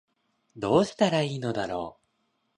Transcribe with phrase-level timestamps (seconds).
[0.57, 2.01] どうしたら良いのだろう